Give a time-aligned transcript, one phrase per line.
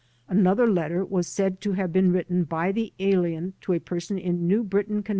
[0.27, 4.47] Another letter was said to have been written by the alien to a person in
[4.47, 5.09] New Britain, Conn.